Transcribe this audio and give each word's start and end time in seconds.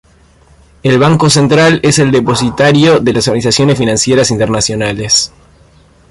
El 0.81 0.97
Banco 0.97 1.29
Central 1.29 1.79
es 1.83 1.99
el 1.99 2.09
depositario 2.09 2.97
de 3.01 3.13
las 3.13 3.27
organizaciones 3.27 3.77
financieras 3.77 4.31
internacionales. 4.31 5.31